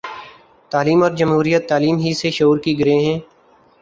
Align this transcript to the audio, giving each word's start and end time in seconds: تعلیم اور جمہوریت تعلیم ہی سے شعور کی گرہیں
تعلیم 0.71 1.03
اور 1.03 1.11
جمہوریت 1.11 1.67
تعلیم 1.69 1.97
ہی 1.97 2.13
سے 2.13 2.31
شعور 2.31 2.57
کی 2.59 2.77
گرہیں 2.79 3.19